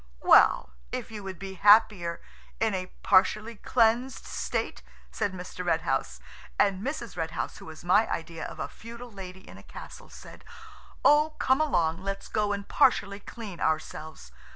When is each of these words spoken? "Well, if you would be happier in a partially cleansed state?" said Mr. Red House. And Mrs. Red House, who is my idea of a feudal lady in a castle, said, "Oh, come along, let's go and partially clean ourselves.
"Well, 0.23 0.71
if 0.91 1.11
you 1.11 1.21
would 1.23 1.37
be 1.37 1.53
happier 1.53 2.21
in 2.59 2.73
a 2.73 2.87
partially 3.03 3.57
cleansed 3.57 4.25
state?" 4.25 4.81
said 5.11 5.31
Mr. 5.31 5.63
Red 5.63 5.81
House. 5.81 6.19
And 6.57 6.83
Mrs. 6.83 7.15
Red 7.15 7.29
House, 7.37 7.59
who 7.59 7.69
is 7.69 7.83
my 7.85 8.09
idea 8.09 8.43
of 8.45 8.59
a 8.59 8.67
feudal 8.67 9.11
lady 9.11 9.47
in 9.47 9.59
a 9.59 9.61
castle, 9.61 10.09
said, 10.09 10.43
"Oh, 11.05 11.35
come 11.37 11.61
along, 11.61 12.01
let's 12.01 12.29
go 12.29 12.51
and 12.51 12.67
partially 12.67 13.19
clean 13.19 13.59
ourselves. 13.59 14.31